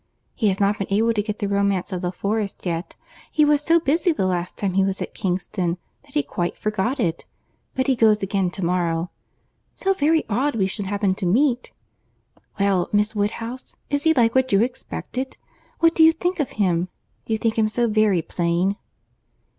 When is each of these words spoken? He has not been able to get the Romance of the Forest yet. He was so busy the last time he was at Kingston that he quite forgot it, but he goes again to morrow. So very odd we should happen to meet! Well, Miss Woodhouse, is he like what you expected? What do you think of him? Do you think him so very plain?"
He 0.33 0.47
has 0.47 0.59
not 0.59 0.79
been 0.79 0.87
able 0.89 1.13
to 1.13 1.21
get 1.21 1.37
the 1.37 1.47
Romance 1.47 1.91
of 1.91 2.01
the 2.01 2.11
Forest 2.11 2.65
yet. 2.65 2.95
He 3.31 3.45
was 3.45 3.61
so 3.61 3.79
busy 3.79 4.11
the 4.11 4.25
last 4.25 4.57
time 4.57 4.73
he 4.73 4.83
was 4.83 4.99
at 4.99 5.13
Kingston 5.13 5.77
that 6.01 6.15
he 6.15 6.23
quite 6.23 6.57
forgot 6.57 6.99
it, 6.99 7.27
but 7.75 7.85
he 7.85 7.95
goes 7.95 8.23
again 8.23 8.49
to 8.49 8.65
morrow. 8.65 9.11
So 9.75 9.93
very 9.93 10.23
odd 10.27 10.55
we 10.55 10.65
should 10.65 10.87
happen 10.87 11.13
to 11.13 11.27
meet! 11.27 11.71
Well, 12.59 12.89
Miss 12.91 13.15
Woodhouse, 13.15 13.75
is 13.91 14.01
he 14.01 14.11
like 14.15 14.33
what 14.33 14.51
you 14.51 14.63
expected? 14.63 15.37
What 15.81 15.93
do 15.93 16.01
you 16.03 16.13
think 16.13 16.39
of 16.39 16.53
him? 16.53 16.89
Do 17.25 17.33
you 17.33 17.37
think 17.37 17.55
him 17.59 17.69
so 17.69 17.87
very 17.87 18.23
plain?" 18.23 18.77